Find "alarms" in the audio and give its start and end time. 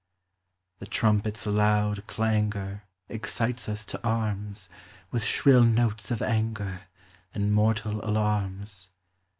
8.03-8.89